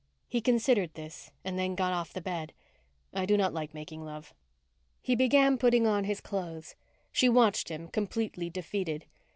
He 0.27 0.41
considered 0.41 0.95
this 0.95 1.29
and 1.45 1.59
then 1.59 1.75
got 1.75 1.93
off 1.93 2.11
the 2.11 2.21
bed. 2.21 2.53
"I 3.13 3.27
do 3.27 3.37
not 3.37 3.53
like 3.53 3.75
making 3.75 4.03
love." 4.03 4.33
He 4.99 5.13
began 5.15 5.59
putting 5.59 5.85
on 5.85 6.05
his 6.05 6.21
clothes. 6.21 6.73
She 7.11 7.29
watched 7.29 7.69
him, 7.69 7.87
completely 7.87 8.49
defeated. 8.49 9.05